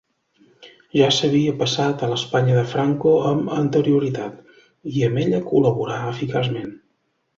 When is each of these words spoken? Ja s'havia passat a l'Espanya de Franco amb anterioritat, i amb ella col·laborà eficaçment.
Ja 0.99 1.09
s'havia 1.17 1.51
passat 1.59 1.99
a 1.99 2.09
l'Espanya 2.13 2.55
de 2.59 2.63
Franco 2.71 3.13
amb 3.33 3.53
anterioritat, 3.59 4.41
i 4.95 5.05
amb 5.09 5.23
ella 5.27 5.43
col·laborà 5.53 6.01
eficaçment. 6.17 6.75